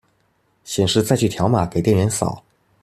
[0.63, 2.41] 顯示載具條碼給店員掃